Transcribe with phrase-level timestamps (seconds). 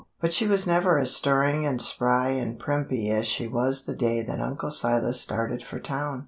[0.19, 4.23] But she was never as stirring and spry and primpy as she was the day
[4.23, 6.19] that Uncle Silas started for town.